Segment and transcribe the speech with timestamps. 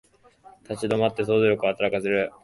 [0.67, 2.31] 立ち止まって想像力を働かせる